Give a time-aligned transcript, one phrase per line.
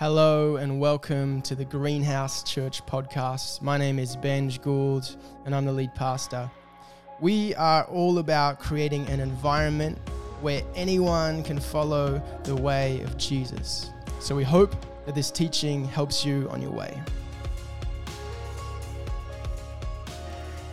[0.00, 3.60] Hello and welcome to the Greenhouse Church podcast.
[3.60, 6.50] My name is Benj Gould and I'm the lead pastor.
[7.20, 9.98] We are all about creating an environment
[10.40, 13.90] where anyone can follow the way of Jesus.
[14.20, 14.74] So we hope
[15.04, 16.98] that this teaching helps you on your way.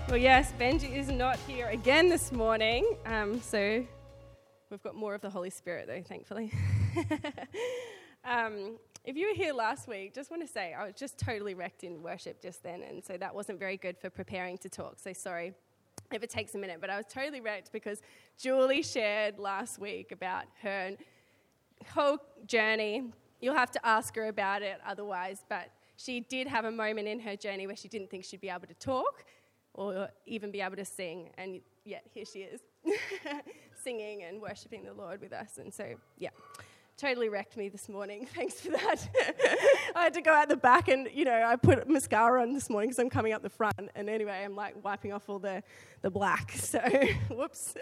[0.07, 2.95] Well, yes, Benji is not here again this morning.
[3.05, 3.85] Um, so
[4.69, 6.49] we've got more of the Holy Spirit, though, thankfully.
[8.23, 11.54] um, if you were here last week, just want to say I was just totally
[11.54, 15.00] wrecked in worship just then, and so that wasn't very good for preparing to talk.
[15.00, 15.54] So sorry
[16.11, 18.02] if it takes a minute, but I was totally wrecked because
[18.38, 20.97] Julie shared last week about her
[21.93, 23.14] whole journey.
[23.39, 27.21] You'll have to ask her about it otherwise, but she did have a moment in
[27.21, 29.24] her journey where she didn't think she'd be able to talk
[29.74, 32.59] or even be able to sing, and yet here she is,
[33.81, 35.59] singing and worshiping the Lord with us.
[35.59, 36.31] And so, yeah
[36.97, 38.25] totally wrecked me this morning.
[38.36, 39.08] Thanks for that.
[39.95, 42.69] I had to go out the back and, you know, I put mascara on this
[42.69, 43.89] morning because I'm coming up the front.
[43.95, 45.63] And anyway, I'm like wiping off all the,
[46.02, 46.53] the black.
[46.67, 46.80] So,
[47.30, 47.75] whoops.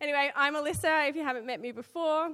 [0.00, 2.32] anyway, I'm Elissa, if you haven't met me before.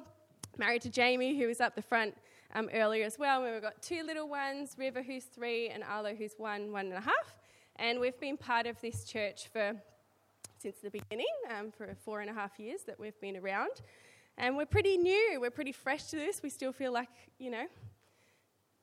[0.57, 2.17] Married to Jamie, who was up the front
[2.55, 3.43] um, earlier as well.
[3.43, 7.01] We've got two little ones River, who's three, and Arlo, who's one, one and a
[7.01, 7.37] half.
[7.77, 9.75] And we've been part of this church for
[10.59, 13.83] since the beginning, um, for four and a half years that we've been around.
[14.37, 16.43] And we're pretty new, we're pretty fresh to this.
[16.43, 17.67] We still feel like, you know,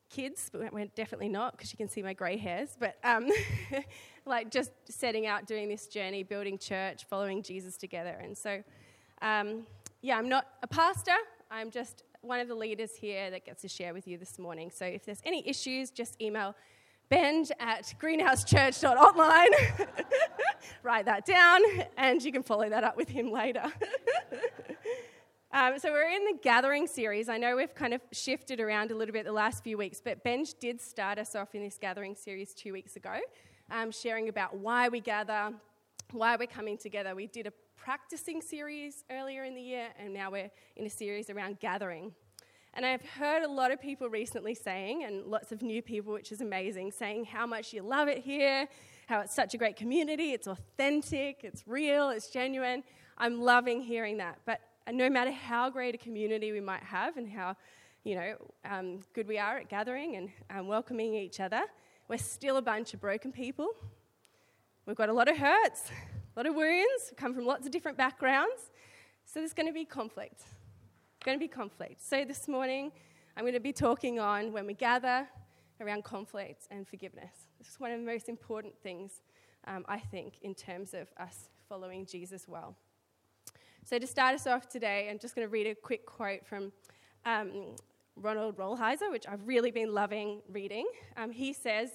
[0.08, 2.76] kids, but we're definitely not because you can see my grey hairs.
[2.78, 3.28] But um,
[4.26, 8.18] like just setting out, doing this journey, building church, following Jesus together.
[8.22, 8.62] And so,
[9.20, 9.66] um,
[10.00, 11.16] yeah, I'm not a pastor,
[11.50, 14.70] I'm just one of the leaders here that gets to share with you this morning.
[14.70, 16.54] So if there's any issues, just email
[17.08, 19.50] benj at greenhousechurch.online.
[20.82, 21.60] Write that down,
[21.98, 23.64] and you can follow that up with him later.
[25.54, 27.28] Um, so we're in the gathering series.
[27.28, 30.24] I know we've kind of shifted around a little bit the last few weeks, but
[30.24, 33.16] Benj did start us off in this gathering series two weeks ago,
[33.70, 35.52] um, sharing about why we gather,
[36.10, 37.14] why we're coming together.
[37.14, 41.28] We did a practicing series earlier in the year, and now we're in a series
[41.28, 42.14] around gathering.
[42.72, 46.32] And I've heard a lot of people recently saying, and lots of new people, which
[46.32, 48.66] is amazing, saying how much you love it here,
[49.06, 52.82] how it's such a great community, it's authentic, it's real, it's genuine.
[53.18, 54.38] I'm loving hearing that.
[54.46, 57.56] But and no matter how great a community we might have and how
[58.04, 58.34] you know
[58.68, 61.62] um, good we are at gathering and um, welcoming each other,
[62.08, 63.68] we're still a bunch of broken people.
[64.86, 65.90] We've got a lot of hurts,
[66.34, 68.70] a lot of wounds, we come from lots of different backgrounds.
[69.24, 70.42] So there's going to be conflict.
[71.24, 72.02] Going to be conflict.
[72.02, 72.90] So this morning,
[73.36, 75.28] I'm going to be talking on when we gather
[75.80, 77.32] around conflict and forgiveness.
[77.58, 79.22] This is one of the most important things,
[79.66, 82.76] um, I think, in terms of us following Jesus well.
[83.84, 86.70] So, to start us off today, I'm just going to read a quick quote from
[87.26, 87.74] um,
[88.14, 90.86] Ronald Rolheiser, which I've really been loving reading.
[91.16, 91.90] Um, he says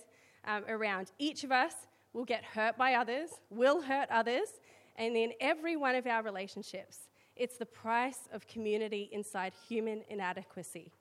[0.46, 1.74] um, around each of us
[2.12, 4.50] will get hurt by others, will hurt others,
[4.98, 10.92] and in every one of our relationships, it's the price of community inside human inadequacy.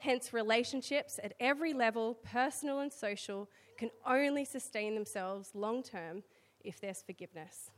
[0.00, 3.48] Hence, relationships at every level, personal and social,
[3.78, 6.24] can only sustain themselves long term
[6.64, 7.70] if there's forgiveness.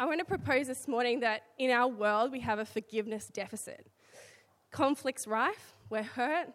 [0.00, 3.86] I want to propose this morning that in our world we have a forgiveness deficit.
[4.70, 6.48] Conflicts rife, we're hurt,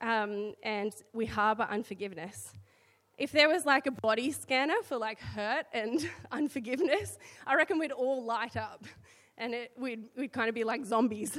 [0.00, 2.52] um, and we harbor unforgiveness.
[3.16, 6.00] If there was like a body scanner for like hurt and
[6.32, 8.84] unforgiveness, I reckon we'd all light up
[9.38, 11.38] and it, we'd, we'd kind of be like zombies.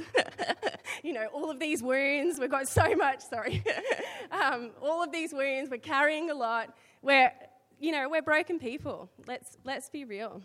[1.04, 3.62] you know, all of these wounds, we've got so much, sorry.
[4.30, 6.74] um, all of these wounds, we're carrying a lot.
[7.02, 7.30] We're,
[7.78, 9.10] you know, we're broken people.
[9.26, 10.40] Let's, let's be real.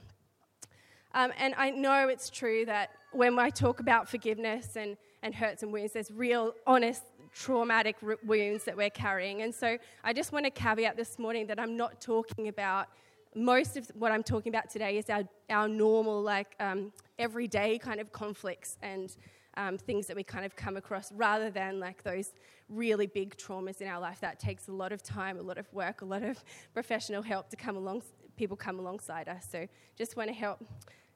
[1.13, 5.63] Um, and I know it's true that when I talk about forgiveness and, and hurts
[5.63, 7.03] and wounds, there's real, honest,
[7.34, 9.41] traumatic r- wounds that we're carrying.
[9.41, 12.88] And so I just want to caveat this morning that I'm not talking about,
[13.35, 18.00] most of what I'm talking about today is our, our normal, like um, everyday kind
[18.00, 19.16] of conflicts and
[19.56, 22.34] um, things that we kind of come across rather than like those
[22.70, 25.72] really big traumas in our life that takes a lot of time, a lot of
[25.73, 26.43] work, a lot of
[26.73, 28.03] professional help to come along,
[28.37, 29.47] people come alongside us.
[29.51, 29.67] So
[29.97, 30.63] just want to help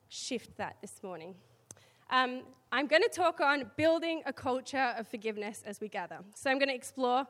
[0.10, 1.36] shift that this morning.
[2.10, 2.42] Um,
[2.74, 6.20] I'm going to talk on building a culture of forgiveness as we gather.
[6.36, 7.26] So I'm going to explore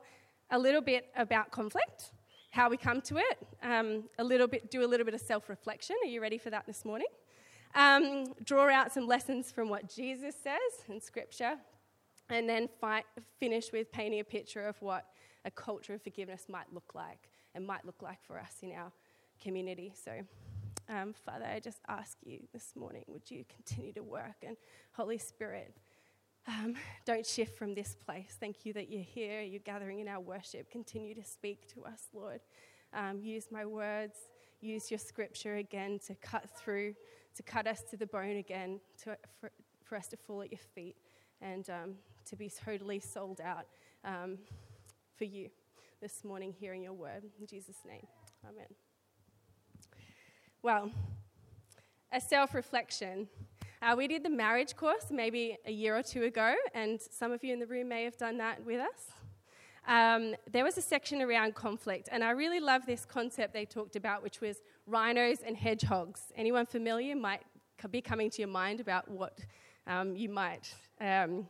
[0.49, 2.11] a little bit about conflict,
[2.49, 5.95] how we come to it, um, a little bit, do a little bit of self-reflection.
[6.03, 7.07] Are you ready for that this morning?
[7.75, 11.53] Um, draw out some lessons from what Jesus says in Scripture,
[12.29, 13.03] and then fi-
[13.39, 15.05] finish with painting a picture of what
[15.45, 18.91] a culture of forgiveness might look like and might look like for us in our
[19.41, 19.93] community.
[20.03, 20.11] So
[20.89, 24.35] um, Father, I just ask you this morning, would you continue to work?
[24.45, 24.57] And
[24.93, 25.73] Holy Spirit,
[26.47, 28.35] um, don't shift from this place.
[28.39, 30.69] Thank you that you're here, you're gathering in our worship.
[30.69, 32.41] Continue to speak to us, Lord.
[32.93, 34.17] Um, use my words,
[34.59, 36.95] use your scripture again to cut through,
[37.35, 39.51] to cut us to the bone again, to, for,
[39.83, 40.97] for us to fall at your feet
[41.41, 41.93] and um,
[42.25, 43.65] to be totally sold out
[44.03, 44.37] um,
[45.15, 45.49] for you
[46.01, 47.23] this morning, hearing your word.
[47.39, 48.07] In Jesus' name,
[48.43, 48.90] amen.
[50.63, 50.91] Well,
[52.11, 53.27] a self reflection.
[53.81, 57.43] Uh, we did the marriage course maybe a year or two ago, and some of
[57.43, 59.09] you in the room may have done that with us.
[59.87, 63.95] Um, there was a section around conflict, and I really love this concept they talked
[63.95, 66.31] about, which was rhinos and hedgehogs.
[66.35, 67.41] Anyone familiar might
[67.89, 69.39] be coming to your mind about what
[69.87, 71.47] um, you might, um,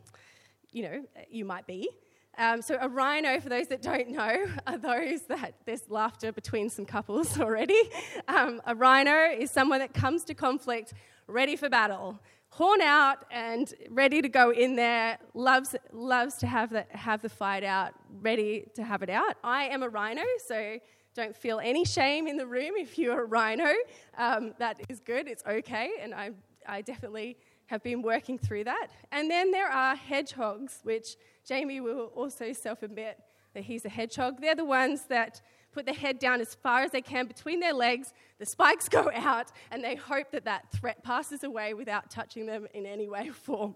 [0.72, 1.90] you know, you might be.
[2.38, 6.70] Um, so, a rhino, for those that don't know, are those that there's laughter between
[6.70, 7.82] some couples already.
[8.28, 10.94] Um, a rhino is someone that comes to conflict
[11.28, 12.20] ready for battle,
[12.50, 17.30] horn out and ready to go in there, loves, loves to have the, have the
[17.30, 19.36] fight out, ready to have it out.
[19.44, 20.78] I am a rhino, so
[21.14, 23.72] don't feel any shame in the room if you're a rhino.
[24.18, 26.32] Um, that is good, it's okay, and I,
[26.68, 27.38] I definitely
[27.72, 28.88] have been working through that.
[29.14, 31.16] And then there are hedgehogs, which
[31.48, 33.18] Jamie will also self admit
[33.54, 34.42] that he's a hedgehog.
[34.42, 35.42] They're the ones that
[35.72, 39.10] put their head down as far as they can between their legs, the spikes go
[39.16, 43.30] out, and they hope that that threat passes away without touching them in any way
[43.30, 43.76] or form.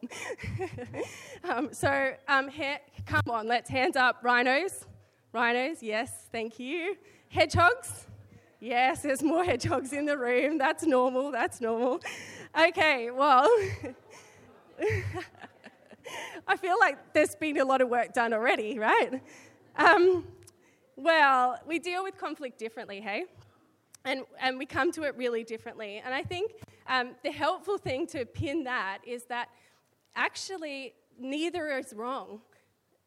[1.46, 2.76] um, so, um, he-
[3.06, 4.20] come on, let's hands up.
[4.24, 4.86] Rhinos?
[5.32, 6.98] Rhinos, yes, thank you.
[7.30, 8.08] Hedgehogs?
[8.66, 10.58] Yes, there's more hedgehogs in the room.
[10.58, 12.00] That's normal, that's normal.
[12.60, 13.48] Okay, well,
[16.48, 19.22] I feel like there's been a lot of work done already, right?
[19.76, 20.26] Um,
[20.96, 23.26] well, we deal with conflict differently, hey?
[24.04, 26.02] And, and we come to it really differently.
[26.04, 26.54] And I think
[26.88, 29.50] um, the helpful thing to pin that is that
[30.16, 32.42] actually neither is wrong.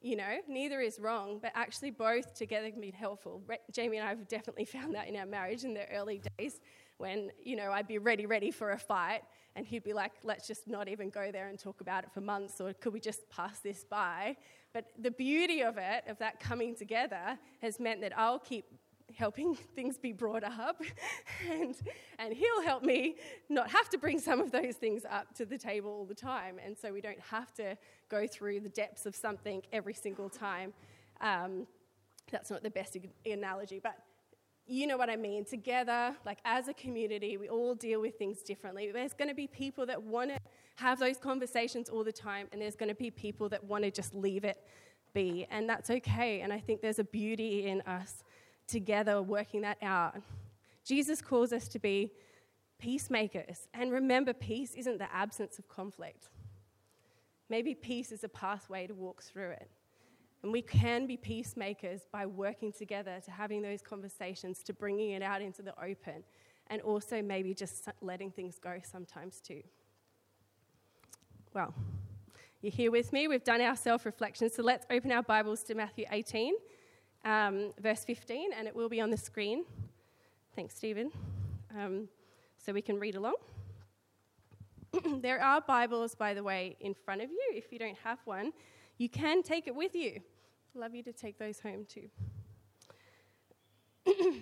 [0.00, 3.42] You know, neither is wrong, but actually both together can be helpful.
[3.46, 6.60] Re- Jamie and I have definitely found that in our marriage in the early days
[6.98, 9.22] when, you know, I'd be ready, ready for a fight,
[9.56, 12.20] and he'd be like, let's just not even go there and talk about it for
[12.20, 14.36] months, or could we just pass this by?
[14.72, 18.66] But the beauty of it, of that coming together, has meant that I'll keep
[19.18, 20.80] helping things be brought up,
[21.50, 21.74] and,
[22.18, 23.16] and he'll help me
[23.48, 26.56] not have to bring some of those things up to the table all the time.
[26.64, 27.76] And so we don't have to
[28.08, 30.72] go through the depths of something every single time.
[31.20, 31.66] Um,
[32.30, 33.96] that's not the best analogy, but
[34.66, 35.44] you know what I mean.
[35.44, 38.92] Together, like as a community, we all deal with things differently.
[38.92, 40.38] There's going to be people that want to
[40.76, 43.90] have those conversations all the time, and there's going to be people that want to
[43.90, 44.58] just leave it
[45.14, 46.42] be, and that's okay.
[46.42, 48.22] And I think there's a beauty in us
[48.68, 50.16] together working that out.
[50.84, 52.12] Jesus calls us to be
[52.78, 56.28] peacemakers, and remember, peace isn't the absence of conflict.
[57.48, 59.70] Maybe peace is a pathway to walk through it.
[60.42, 65.22] And we can be peacemakers by working together to having those conversations, to bringing it
[65.22, 66.22] out into the open,
[66.68, 69.62] and also maybe just letting things go sometimes too.
[71.54, 71.74] Well,
[72.60, 73.26] you're here with me.
[73.26, 74.50] We've done our self reflection.
[74.50, 76.54] So let's open our Bibles to Matthew 18,
[77.28, 79.64] um, verse 15, and it will be on the screen.
[80.56, 81.10] Thanks, Stephen.
[81.78, 82.08] Um,
[82.56, 83.34] so we can read along.
[85.20, 87.52] there are Bibles, by the way, in front of you.
[87.54, 88.52] If you don't have one,
[88.96, 90.20] you can take it with you.
[90.74, 92.08] Love you to take those home too.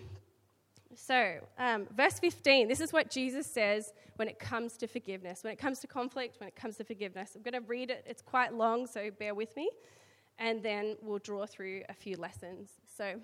[0.95, 5.53] so, um, verse 15, this is what Jesus says when it comes to forgiveness, when
[5.53, 7.33] it comes to conflict, when it comes to forgiveness.
[7.35, 9.71] I'm going to read it, it's quite long, so bear with me,
[10.39, 12.71] and then we'll draw through a few lessons.
[12.97, 13.21] So,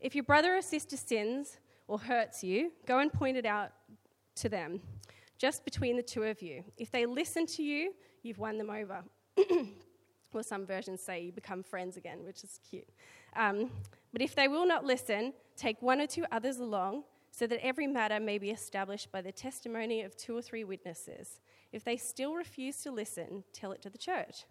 [0.00, 3.72] if your brother or sister sins or hurts you, go and point it out
[4.36, 4.80] to them,
[5.38, 6.64] just between the two of you.
[6.76, 9.02] If they listen to you, you've won them over.
[10.34, 12.88] or some versions say you become friends again, which is cute.
[13.36, 13.70] Um,
[14.12, 17.86] but if they will not listen, take one or two others along, so that every
[17.86, 21.40] matter may be established by the testimony of two or three witnesses.
[21.72, 24.44] If they still refuse to listen, tell it to the church.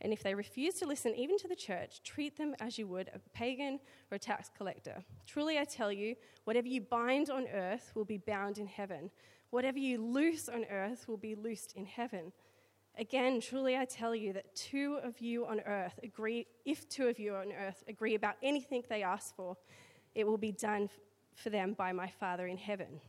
[0.00, 3.10] And if they refuse to listen even to the church, treat them as you would
[3.14, 3.78] a pagan
[4.10, 5.02] or a tax collector.
[5.26, 9.10] Truly, I tell you, whatever you bind on earth will be bound in heaven.
[9.50, 12.32] Whatever you loose on earth will be loosed in heaven.
[12.98, 17.18] Again, truly I tell you that two of you on earth agree, if two of
[17.18, 19.56] you on earth agree about anything they ask for,
[20.14, 20.88] it will be done
[21.34, 23.00] for them by my Father in heaven.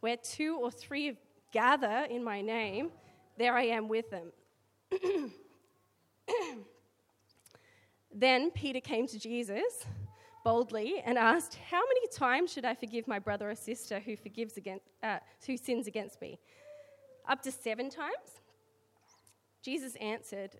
[0.00, 1.16] Where two or three
[1.52, 2.90] gather in my name,
[3.38, 4.32] there I am with them.
[8.14, 9.86] then Peter came to Jesus
[10.44, 14.56] boldly and asked, How many times should I forgive my brother or sister who, forgives
[14.56, 16.38] against, uh, who sins against me?
[17.28, 18.40] Up to seven times?
[19.62, 20.56] Jesus answered,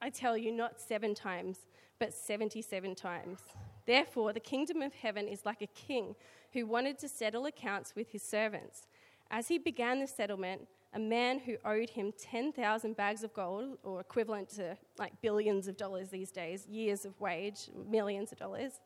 [0.00, 1.58] I tell you, not seven times,
[2.00, 3.38] but 77 times.
[3.86, 6.16] Therefore, the kingdom of heaven is like a king
[6.52, 8.86] who wanted to settle accounts with his servants.
[9.30, 10.62] As he began the settlement,
[10.94, 15.76] a man who owed him 10,000 bags of gold, or equivalent to like billions of
[15.76, 18.80] dollars these days, years of wage, millions of dollars,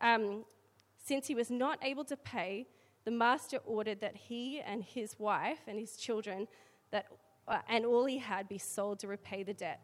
[0.00, 0.44] um,
[1.04, 2.66] since he was not able to pay,
[3.04, 6.46] the master ordered that he and his wife and his children
[6.90, 7.06] that,
[7.46, 9.80] uh, and all he had be sold to repay the debt.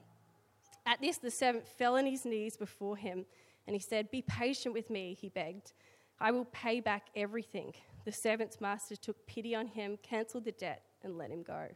[0.87, 3.25] At this, the servant fell on his knees before him
[3.66, 5.73] and he said, Be patient with me, he begged.
[6.21, 7.73] I will pay back everything.
[8.04, 11.66] The servant's master took pity on him, cancelled the debt, and let him go.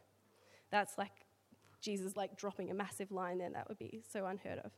[0.70, 1.12] That's like
[1.80, 3.50] Jesus like dropping a massive line there.
[3.50, 4.73] That would be so unheard of.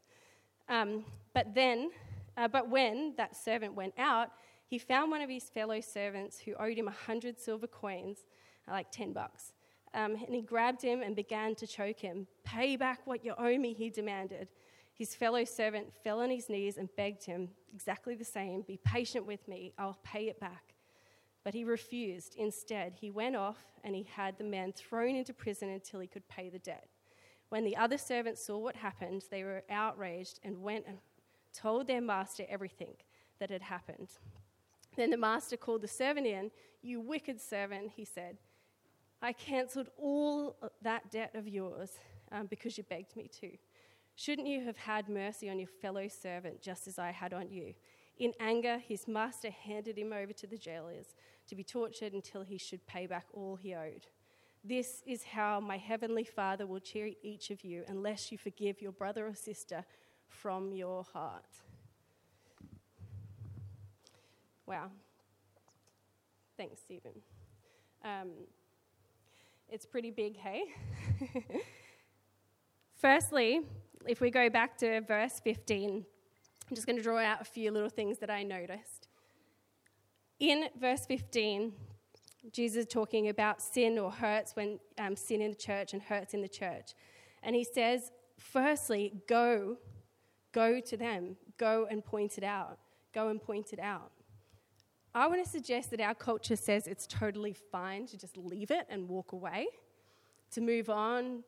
[0.68, 1.04] Um,
[1.34, 1.90] but then,
[2.36, 4.28] uh, but when that servant went out,
[4.66, 8.18] he found one of his fellow servants who owed him a hundred silver coins,
[8.68, 9.52] uh, like ten bucks.
[9.92, 12.28] Um, and he grabbed him and began to choke him.
[12.44, 14.48] Pay back what you owe me, he demanded.
[14.94, 19.26] His fellow servant fell on his knees and begged him, exactly the same, Be patient
[19.26, 20.69] with me, I'll pay it back.
[21.44, 22.34] But he refused.
[22.36, 26.28] Instead, he went off and he had the man thrown into prison until he could
[26.28, 26.88] pay the debt.
[27.48, 30.98] When the other servants saw what happened, they were outraged and went and
[31.52, 32.94] told their master everything
[33.38, 34.08] that had happened.
[34.96, 36.50] Then the master called the servant in.
[36.82, 38.38] You wicked servant, he said.
[39.22, 41.90] I cancelled all that debt of yours
[42.32, 43.50] um, because you begged me to.
[44.14, 47.74] Shouldn't you have had mercy on your fellow servant just as I had on you?
[48.20, 51.14] In anger, his master handed him over to the jailers
[51.48, 54.08] to be tortured until he should pay back all he owed.
[54.62, 58.92] This is how my heavenly Father will treat each of you unless you forgive your
[58.92, 59.86] brother or sister
[60.28, 61.46] from your heart.
[64.66, 64.90] Wow.
[66.58, 67.22] Thanks, Stephen.
[68.04, 68.32] Um,
[69.70, 70.64] it's pretty big, hey?
[72.96, 73.62] Firstly,
[74.06, 76.04] if we go back to verse 15,
[76.70, 79.08] I'm just going to draw out a few little things that I noticed.
[80.38, 81.72] In verse 15,
[82.52, 86.32] Jesus is talking about sin or hurts when um, sin in the church and hurts
[86.32, 86.94] in the church.
[87.42, 89.78] And he says, firstly, go,
[90.52, 92.78] go to them, go and point it out,
[93.12, 94.12] go and point it out.
[95.12, 98.86] I want to suggest that our culture says it's totally fine to just leave it
[98.88, 99.66] and walk away,
[100.52, 101.42] to move on,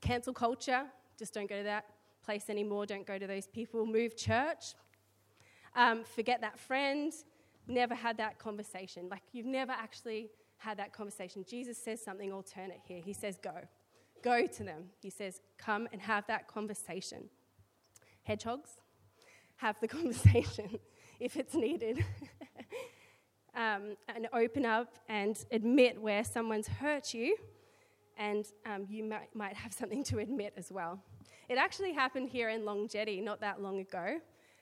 [0.00, 0.84] cancel culture,
[1.18, 1.84] just don't go to that
[2.24, 4.74] place anymore, don't go to those people, move church,
[5.74, 7.12] um, forget that friend,
[7.66, 9.08] never had that conversation.
[9.08, 11.44] Like you've never actually had that conversation.
[11.48, 13.00] Jesus says something alternate here.
[13.00, 13.54] He says, Go.
[14.22, 14.84] Go to them.
[15.00, 17.30] He says, Come and have that conversation.
[18.24, 18.70] Hedgehogs,
[19.56, 20.78] have the conversation
[21.18, 22.04] if it's needed.
[23.54, 27.36] um, and open up and admit where someone's hurt you,
[28.18, 31.02] and um, you might, might have something to admit as well.
[31.50, 34.20] It actually happened here in Long Jetty not that long ago.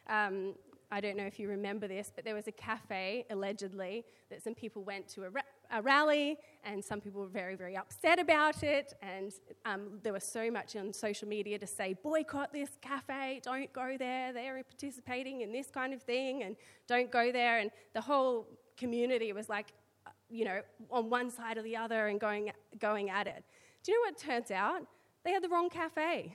[0.08, 0.54] Um,
[0.90, 4.54] I don't know if you remember this, but there was a cafe, allegedly, that some
[4.54, 8.62] people went to a, ra- a rally, and some people were very, very upset about
[8.62, 8.94] it.
[9.02, 9.34] And
[9.66, 13.96] um, there was so much on social media to say, boycott this cafe, don't go
[13.98, 17.58] there, they're participating in this kind of thing, and don't go there.
[17.58, 18.46] And the whole
[18.78, 19.74] community was like,
[20.06, 23.44] uh, you know, on one side or the other and going, going at it.
[23.82, 24.86] Do you know what turns out?
[25.22, 26.34] They had the wrong cafe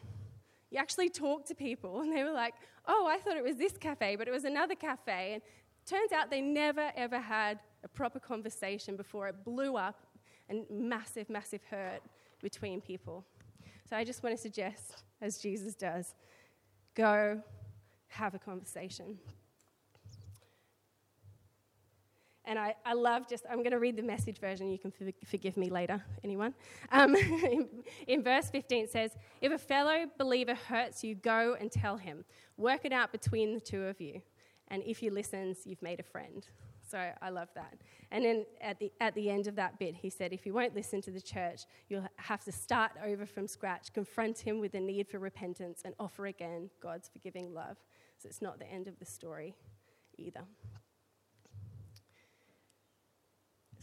[0.74, 2.56] you actually talk to people, and they were like,
[2.88, 5.34] oh, I thought it was this cafe, but it was another cafe.
[5.36, 5.42] And
[5.86, 10.08] turns out they never, ever had a proper conversation before it blew up
[10.50, 12.01] and massive, massive hurt
[12.42, 13.24] between people.
[13.88, 16.15] So I just want to suggest, as Jesus does,
[16.96, 17.39] go
[18.08, 19.20] have a conversation.
[22.46, 24.70] And I, I love just, I'm going to read the message version.
[24.70, 26.54] You can for, forgive me later, anyone.
[26.92, 27.70] Um, in,
[28.08, 32.26] in verse 15, it says, If a fellow believer hurts you, go and tell him.
[32.58, 34.22] Work it out between the two of you.
[34.68, 36.46] And if he listens, you've made a friend.
[36.90, 37.76] So I love that.
[38.12, 40.76] And then at the, at the end of that bit, he said, If you won't
[40.76, 44.80] listen to the church, you'll have to start over from scratch, confront him with the
[44.80, 47.78] need for repentance, and offer again God's forgiving love.
[48.18, 49.56] So it's not the end of the story
[50.18, 50.44] either.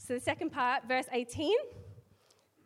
[0.00, 1.54] So the second part, verse 18.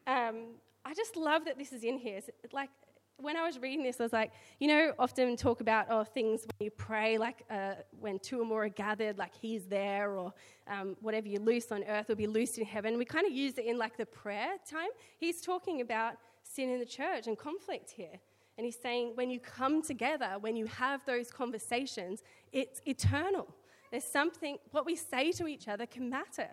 [0.07, 2.19] Um, I just love that this is in here.
[2.19, 2.71] It's like
[3.17, 6.43] when I was reading this, I was like, you know, often talk about oh things
[6.43, 10.33] when you pray, like uh, when two or more are gathered, like He's there, or
[10.69, 12.97] um, whatever you loose on earth will be loosed in heaven.
[12.97, 14.91] We kind of use it in like the prayer time.
[15.19, 16.14] He's talking about
[16.45, 18.21] sin in the church and conflict here.
[18.57, 22.23] And he's saying, when you come together, when you have those conversations,
[22.53, 23.49] it's eternal.
[23.91, 26.49] There's something, what we say to each other can matter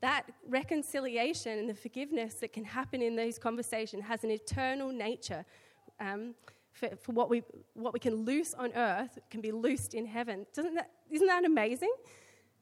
[0.00, 5.44] that reconciliation and the forgiveness that can happen in those conversations has an eternal nature
[6.00, 6.34] um,
[6.72, 7.42] for, for what, we,
[7.74, 10.46] what we can loose on earth can be loosed in heaven.
[10.54, 11.92] Doesn't that, isn't that amazing?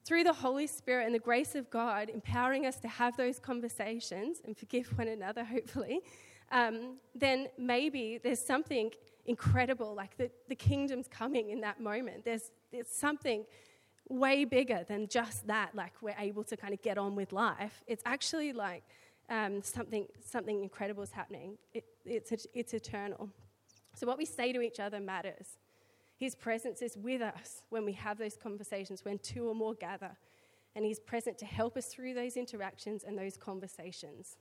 [0.05, 4.41] Through the Holy Spirit and the grace of God empowering us to have those conversations
[4.45, 6.01] and forgive one another, hopefully,
[6.53, 8.91] um, then maybe there's something
[9.27, 12.25] incredible, like the, the kingdom's coming in that moment.
[12.25, 13.45] There's, there's something
[14.09, 17.83] way bigger than just that, like we're able to kind of get on with life.
[17.87, 18.85] It's actually like
[19.29, 21.59] um, something, something incredible is happening.
[21.75, 23.31] It, it's, it's eternal.
[23.95, 25.59] So, what we say to each other matters.
[26.19, 30.17] His presence is with us when we have those conversations, when two or more gather.
[30.75, 34.37] And He's present to help us through those interactions and those conversations.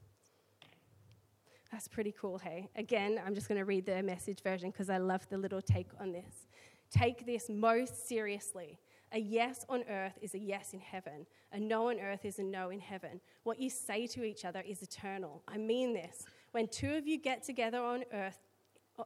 [1.72, 2.70] That's pretty cool, hey?
[2.76, 5.90] Again, I'm just going to read the message version because I love the little take
[6.00, 6.48] on this.
[6.90, 8.80] Take this most seriously.
[9.12, 11.26] A yes on earth is a yes in heaven.
[11.52, 13.22] A no on earth is a no in heaven.
[13.44, 15.42] What you say to each other is eternal.
[15.48, 16.26] I mean this.
[16.52, 18.40] When two of you get together on earth,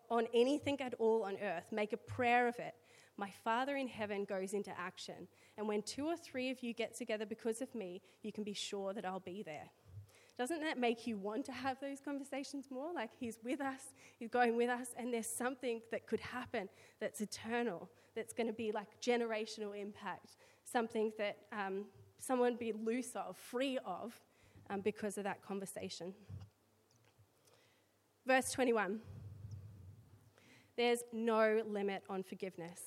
[0.10, 2.75] on anything at all on earth, make a prayer of it.
[3.18, 5.27] My Father in heaven goes into action.
[5.58, 8.53] And when two or three of you get together because of me, you can be
[8.53, 9.70] sure that I'll be there.
[10.39, 12.93] Doesn't that make you want to have those conversations more?
[12.93, 16.69] Like He's with us, He's going with us, and there's something that could happen
[17.01, 21.88] that's eternal, that's going to be like generational impact, something that um,
[22.19, 24.17] someone be loose of, free of,
[24.69, 26.13] um, because of that conversation.
[28.25, 29.01] Verse 21
[30.77, 32.79] There's no limit on forgiveness.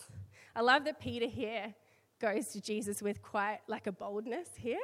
[0.57, 1.75] I love that Peter here
[2.19, 4.79] goes to Jesus with quite like a boldness here.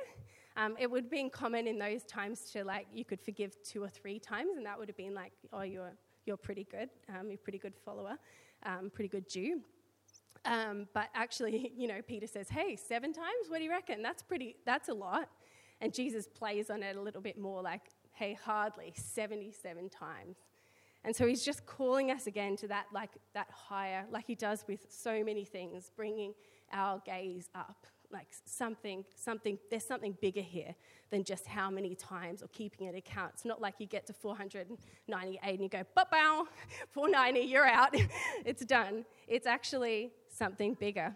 [0.58, 3.80] Um, it would have been common in those times to like you could forgive two
[3.82, 5.92] or three times, and that would have been like, oh, you're
[6.26, 8.16] you're pretty good, um, you're pretty good follower,
[8.64, 9.60] um, pretty good Jew.
[10.44, 13.48] Um, but actually, you know, Peter says, hey, seven times?
[13.48, 14.02] What do you reckon?
[14.02, 14.56] That's pretty.
[14.66, 15.28] That's a lot.
[15.80, 20.38] And Jesus plays on it a little bit more, like, hey, hardly 77 times.
[21.04, 24.64] And so he's just calling us again to that, like that higher, like he does
[24.66, 26.34] with so many things, bringing
[26.72, 30.74] our gaze up like something, something, there's something bigger here
[31.10, 33.32] than just how many times or keeping an account.
[33.34, 36.46] It's not like you get to 498 and you go, but bow,
[36.90, 37.94] 490, you're out,
[38.44, 39.04] it's done.
[39.26, 41.14] It's actually something bigger.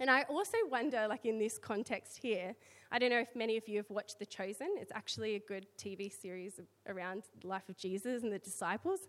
[0.00, 2.54] And I also wonder, like in this context here,
[2.90, 4.74] I don't know if many of you have watched The Chosen.
[4.78, 9.00] It's actually a good TV series around the life of Jesus and the disciples.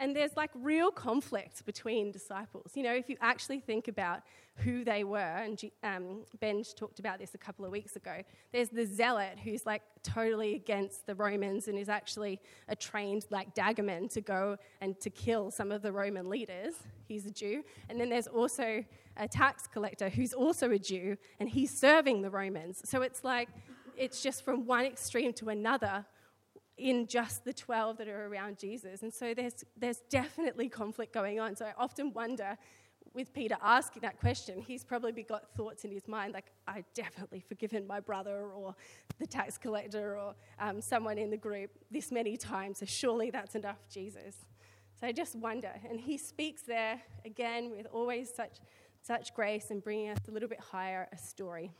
[0.00, 2.72] And there's like real conflict between disciples.
[2.74, 4.22] You know, if you actually think about
[4.56, 8.68] who they were, and um, Ben talked about this a couple of weeks ago, there's
[8.68, 14.10] the zealot who's like totally against the Romans and is actually a trained like daggerman
[14.12, 16.74] to go and to kill some of the Roman leaders.
[17.06, 17.64] He's a Jew.
[17.88, 18.84] And then there's also
[19.16, 22.82] a tax collector who's also a Jew and he's serving the Romans.
[22.84, 23.48] So it's like,
[23.96, 26.06] it's just from one extreme to another
[26.78, 29.02] in just the 12 that are around Jesus.
[29.02, 31.56] And so there's, there's definitely conflict going on.
[31.56, 32.56] So I often wonder,
[33.14, 37.40] with Peter asking that question, he's probably got thoughts in his mind like, I definitely
[37.40, 38.74] forgiven my brother or
[39.18, 42.78] the tax collector or um, someone in the group this many times.
[42.78, 44.36] So surely that's enough, Jesus.
[45.00, 45.72] So I just wonder.
[45.88, 48.58] And he speaks there again with always such,
[49.02, 51.72] such grace and bringing us a little bit higher a story.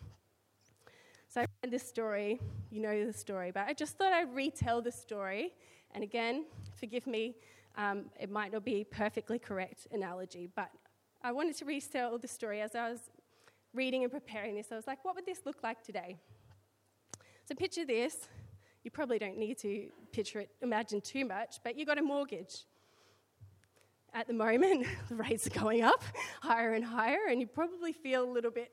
[1.30, 4.80] So I read this story, you know the story, but I just thought I'd retell
[4.80, 5.52] the story.
[5.94, 6.46] And again,
[6.80, 7.34] forgive me,
[7.76, 10.70] um, it might not be perfectly correct analogy, but
[11.22, 13.10] I wanted to retell the story as I was
[13.74, 14.68] reading and preparing this.
[14.72, 16.16] I was like, what would this look like today?
[17.44, 18.26] So picture this.
[18.82, 22.64] You probably don't need to picture it, imagine too much, but you got a mortgage.
[24.14, 26.02] At the moment, the rates are going up
[26.40, 28.70] higher and higher, and you probably feel a little bit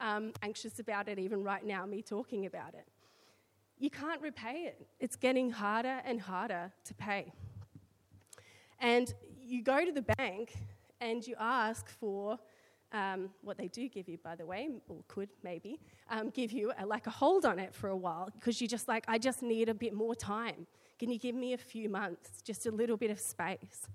[0.00, 2.86] um, anxious about it even right now, me talking about it.
[3.78, 7.32] You can't repay it, it's getting harder and harder to pay.
[8.78, 10.54] And you go to the bank
[11.00, 12.38] and you ask for
[12.92, 16.72] um, what they do give you, by the way, or could maybe, um, give you
[16.78, 19.42] a, like a hold on it for a while because you're just like, I just
[19.42, 20.66] need a bit more time.
[20.98, 23.86] Can you give me a few months, just a little bit of space?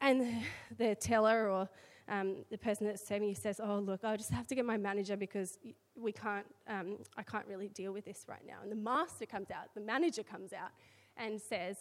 [0.00, 0.42] And
[0.76, 1.68] the teller or
[2.10, 4.76] um, the person that's serving you says, "Oh, look, I'll just have to get my
[4.76, 5.58] manager because
[5.94, 9.50] we can't, um, I can't really deal with this right now." And the master comes
[9.50, 10.70] out, the manager comes out,
[11.16, 11.76] and says,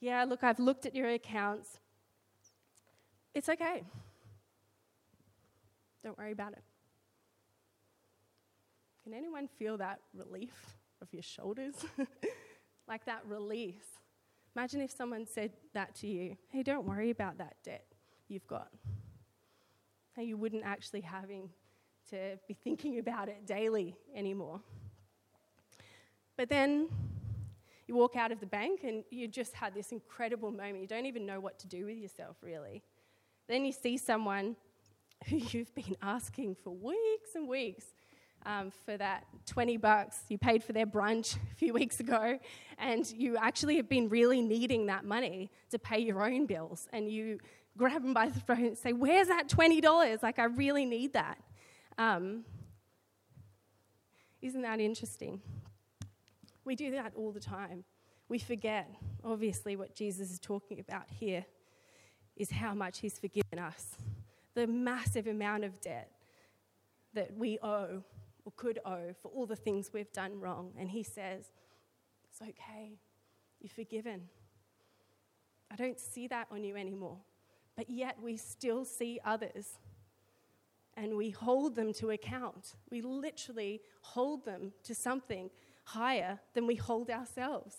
[0.00, 1.78] "Yeah, look, I've looked at your accounts.
[3.34, 3.84] It's okay.
[6.02, 6.62] Don't worry about it."
[9.04, 11.74] Can anyone feel that relief of your shoulders?
[12.88, 14.00] like that release.
[14.56, 17.84] Imagine if someone said that to you hey, don't worry about that debt
[18.28, 18.68] you've got
[20.16, 21.50] and you wouldn't actually having
[22.10, 24.60] to be thinking about it daily anymore.
[26.36, 26.88] But then
[27.86, 30.80] You walk out of the bank and you just had this incredible moment.
[30.80, 32.82] You don't even know what to do with yourself, really.
[33.46, 34.56] Then you see someone
[35.28, 37.84] who you've been asking for weeks and weeks
[38.46, 42.38] um, for that 20 bucks you paid for their brunch a few weeks ago,
[42.78, 46.88] and you actually have been really needing that money to pay your own bills.
[46.92, 47.38] And you
[47.76, 50.22] grab him by the throat and say, Where's that $20?
[50.22, 51.38] Like, I really need that.
[51.98, 52.44] Um,
[54.42, 55.40] isn't that interesting?
[56.64, 57.84] We do that all the time.
[58.28, 58.90] We forget,
[59.22, 61.44] obviously, what Jesus is talking about here
[62.36, 63.96] is how much He's forgiven us.
[64.54, 66.10] The massive amount of debt
[67.12, 68.02] that we owe
[68.44, 70.72] or could owe for all the things we've done wrong.
[70.78, 71.46] And He says,
[72.30, 72.98] It's okay,
[73.60, 74.28] you're forgiven.
[75.70, 77.18] I don't see that on you anymore.
[77.76, 79.78] But yet we still see others
[80.96, 82.74] and we hold them to account.
[82.90, 85.50] We literally hold them to something
[85.84, 87.76] higher than we hold ourselves.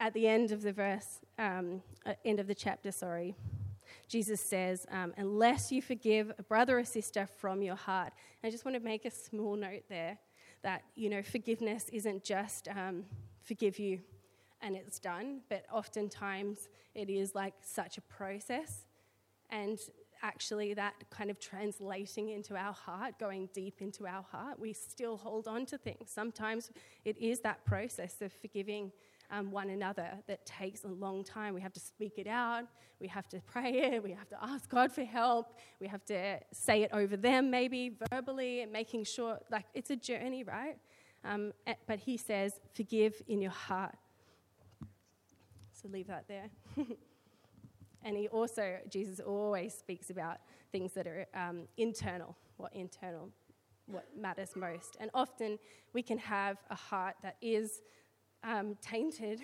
[0.00, 3.36] At the end of the verse, um, uh, end of the chapter, sorry,
[4.08, 8.12] Jesus says, um, unless you forgive a brother or sister from your heart.
[8.42, 10.18] And I just want to make a small note there
[10.62, 13.04] that, you know, forgiveness isn't just um,
[13.42, 14.00] forgive you
[14.62, 18.86] and it's done, but oftentimes it is like such a process.
[19.50, 19.78] And
[20.22, 25.16] actually, that kind of translating into our heart, going deep into our heart, we still
[25.16, 26.10] hold on to things.
[26.10, 26.70] Sometimes
[27.04, 28.92] it is that process of forgiving
[29.30, 31.54] um, one another that takes a long time.
[31.54, 32.64] We have to speak it out,
[33.00, 36.38] we have to pray it, we have to ask God for help, we have to
[36.52, 40.76] say it over them, maybe verbally, making sure, like, it's a journey, right?
[41.24, 41.52] Um,
[41.86, 43.94] but He says, forgive in your heart.
[45.80, 46.50] So leave that there.
[48.04, 50.38] and he also, Jesus always speaks about
[50.72, 53.30] things that are um, internal, what internal,
[53.86, 54.96] what matters most.
[55.00, 55.58] And often
[55.94, 57.80] we can have a heart that is
[58.44, 59.40] um, tainted,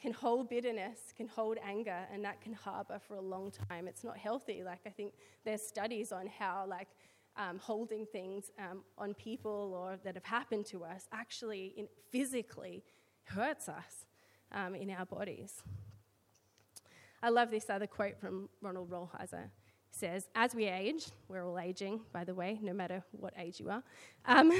[0.00, 3.88] can hold bitterness, can hold anger, and that can harbor for a long time.
[3.88, 4.62] It's not healthy.
[4.64, 6.88] Like, I think there's studies on how, like,
[7.36, 12.84] um, holding things um, on people or that have happened to us actually in, physically
[13.24, 14.06] hurts us
[14.52, 15.62] um, in our bodies.
[17.22, 19.50] I love this other quote from Ronald Rolheiser.
[19.90, 23.58] He says, As we age, we're all aging, by the way, no matter what age
[23.58, 23.82] you are,
[24.26, 24.52] um,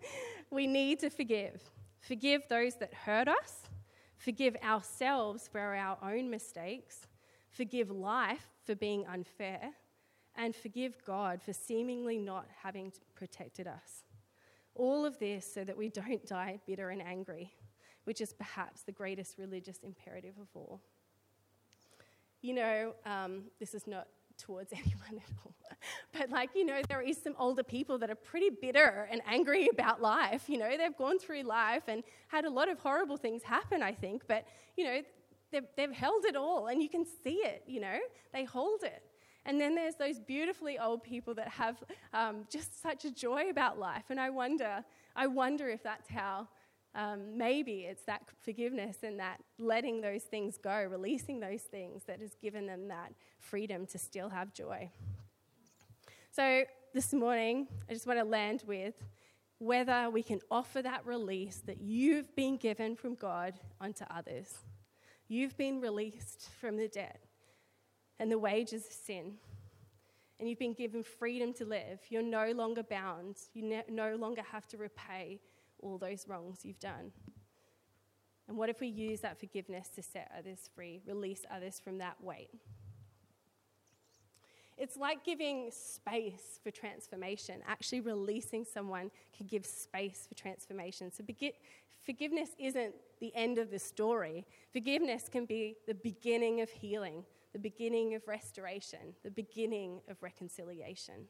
[0.50, 1.62] we need to forgive.
[2.00, 3.62] Forgive those that hurt us,
[4.16, 7.06] forgive ourselves for our own mistakes,
[7.50, 9.70] forgive life for being unfair,
[10.34, 14.04] and forgive God for seemingly not having protected us.
[14.74, 17.52] All of this so that we don't die bitter and angry,
[18.04, 20.80] which is perhaps the greatest religious imperative of all.
[22.40, 25.54] You know, um, this is not towards anyone at all,
[26.12, 29.68] but like, you know, there is some older people that are pretty bitter and angry
[29.72, 30.48] about life.
[30.48, 33.92] You know, they've gone through life and had a lot of horrible things happen, I
[33.92, 35.02] think, but, you know,
[35.52, 37.98] they've, they've held it all and you can see it, you know,
[38.32, 39.02] they hold it.
[39.44, 43.78] And then there's those beautifully old people that have um, just such a joy about
[43.78, 44.04] life.
[44.10, 44.84] And I wonder,
[45.16, 46.48] I wonder if that's how
[46.94, 52.20] um, maybe it's that forgiveness and that letting those things go, releasing those things that
[52.20, 54.90] has given them that freedom to still have joy.
[56.30, 58.94] So, this morning, I just want to land with
[59.58, 64.58] whether we can offer that release that you've been given from God onto others.
[65.28, 67.22] You've been released from the debt
[68.18, 69.34] and the wages of sin.
[70.38, 72.00] And you've been given freedom to live.
[72.08, 73.36] You're no longer bound.
[73.54, 75.40] You no longer have to repay
[75.82, 77.12] all those wrongs you've done.
[78.48, 82.16] And what if we use that forgiveness to set others free, release others from that
[82.22, 82.50] weight?
[84.78, 87.60] It's like giving space for transformation.
[87.66, 91.12] Actually, releasing someone can give space for transformation.
[91.12, 91.22] So,
[92.04, 94.44] forgiveness isn't the end of the story.
[94.72, 101.26] Forgiveness can be the beginning of healing, the beginning of restoration, the beginning of reconciliation.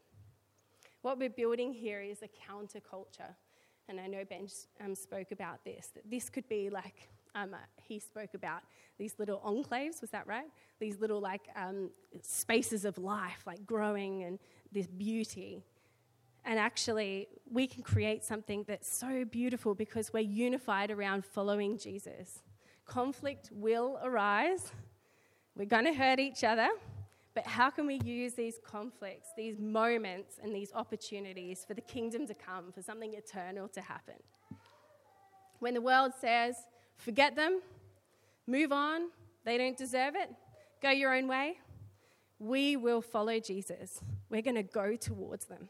[1.02, 3.34] What we're building here is a counterculture
[3.88, 4.46] and I know Ben
[4.84, 8.62] um, spoke about this, that this could be like, um, uh, he spoke about
[8.98, 10.48] these little enclaves, was that right?
[10.80, 11.90] These little like um,
[12.22, 14.38] spaces of life, like growing and
[14.70, 15.64] this beauty.
[16.44, 22.42] And actually, we can create something that's so beautiful because we're unified around following Jesus.
[22.84, 24.72] Conflict will arise.
[25.56, 26.68] We're going to hurt each other.
[27.34, 32.26] But how can we use these conflicts, these moments, and these opportunities for the kingdom
[32.26, 34.16] to come, for something eternal to happen?
[35.60, 36.56] When the world says,
[36.96, 37.60] forget them,
[38.46, 39.08] move on,
[39.44, 40.30] they don't deserve it,
[40.82, 41.58] go your own way,
[42.38, 44.00] we will follow Jesus.
[44.28, 45.68] We're going to go towards them.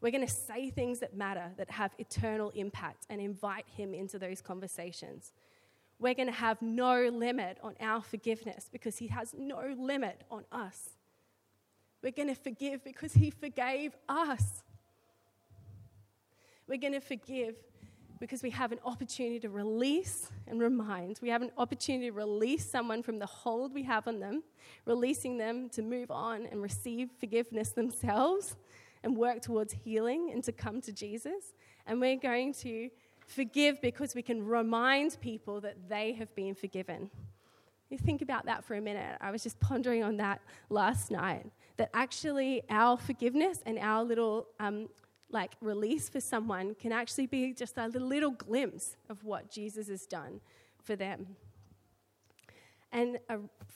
[0.00, 4.18] We're going to say things that matter, that have eternal impact, and invite Him into
[4.18, 5.32] those conversations.
[5.98, 10.44] We're going to have no limit on our forgiveness because He has no limit on
[10.50, 10.90] us.
[12.02, 14.62] We're going to forgive because He forgave us.
[16.66, 17.56] We're going to forgive
[18.22, 21.18] because we have an opportunity to release and remind.
[21.20, 24.44] We have an opportunity to release someone from the hold we have on them,
[24.86, 28.54] releasing them to move on and receive forgiveness themselves
[29.02, 31.52] and work towards healing and to come to Jesus.
[31.84, 32.90] And we're going to
[33.26, 37.10] forgive because we can remind people that they have been forgiven.
[37.90, 39.18] You think about that for a minute.
[39.20, 41.46] I was just pondering on that last night.
[41.76, 44.88] That actually, our forgiveness and our little um,
[45.30, 50.06] like release for someone can actually be just a little glimpse of what Jesus has
[50.06, 50.40] done
[50.82, 51.36] for them.
[52.92, 53.18] And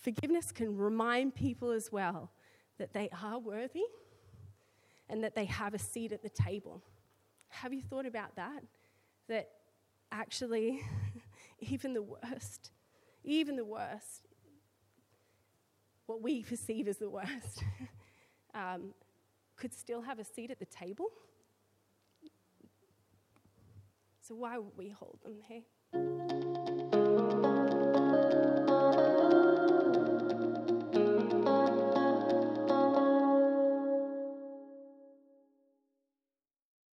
[0.02, 2.30] forgiveness can remind people as well
[2.78, 3.84] that they are worthy
[5.08, 6.82] and that they have a seat at the table.
[7.48, 8.62] Have you thought about that?
[9.28, 9.48] That
[10.12, 10.82] actually,
[11.60, 12.70] even the worst,
[13.24, 14.28] even the worst,
[16.06, 17.64] what we perceive as the worst,
[18.54, 18.94] um,
[19.56, 21.08] could still have a seat at the table?
[24.20, 26.45] So, why would we hold them here?